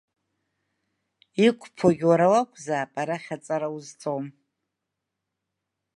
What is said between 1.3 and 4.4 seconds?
Иқәԥогьы уара уакәзаап, арахь аҵара узҵом.